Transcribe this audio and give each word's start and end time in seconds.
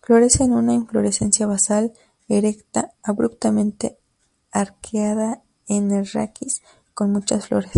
Florece 0.00 0.44
en 0.44 0.52
una 0.52 0.74
inflorescencia 0.74 1.44
basal, 1.44 1.92
erecta, 2.28 2.92
abruptamente 3.02 3.98
arqueada 4.52 5.42
en 5.66 5.90
el 5.90 6.06
raquis, 6.06 6.62
con 6.94 7.10
muchas 7.10 7.48
flores. 7.48 7.72